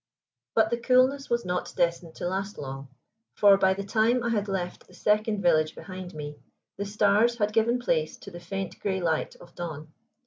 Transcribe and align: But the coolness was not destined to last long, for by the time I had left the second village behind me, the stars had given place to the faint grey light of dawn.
But 0.55 0.71
the 0.71 0.79
coolness 0.79 1.29
was 1.29 1.45
not 1.45 1.73
destined 1.77 2.15
to 2.15 2.27
last 2.27 2.57
long, 2.57 2.87
for 3.35 3.55
by 3.55 3.75
the 3.75 3.83
time 3.83 4.23
I 4.23 4.29
had 4.29 4.47
left 4.47 4.87
the 4.87 4.95
second 4.95 5.43
village 5.43 5.75
behind 5.75 6.15
me, 6.15 6.39
the 6.75 6.85
stars 6.85 7.37
had 7.37 7.53
given 7.53 7.77
place 7.77 8.17
to 8.17 8.31
the 8.31 8.39
faint 8.39 8.79
grey 8.79 8.99
light 8.99 9.35
of 9.35 9.53
dawn. 9.53 9.93